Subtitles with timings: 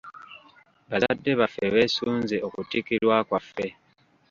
[0.89, 3.67] Bazadde baffe beesunze okutikkirwa kwaffe.